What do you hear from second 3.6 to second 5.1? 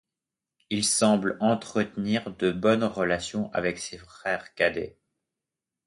ses frères cadets.